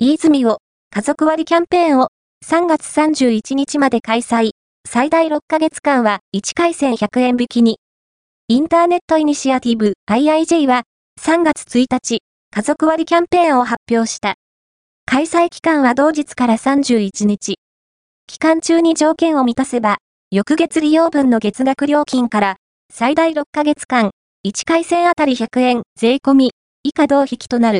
[0.00, 0.58] 飯泉を
[0.94, 2.06] 家族割キャンペーンを
[2.46, 4.50] 3月31日まで開催。
[4.88, 7.80] 最大6ヶ月間は1回戦100円引きに。
[8.46, 10.84] インターネットイニシアティブ IIJ は
[11.20, 12.20] 3月1日、
[12.54, 14.36] 家族割キャンペーンを発表した。
[15.04, 17.56] 開催期間は同日から31日。
[18.28, 19.98] 期間中に条件を満たせば、
[20.30, 22.56] 翌月利用分の月額料金から
[22.92, 24.12] 最大6ヶ月間、
[24.46, 26.52] 1回戦あたり100円税込み
[26.84, 27.76] 以下同引きとなる。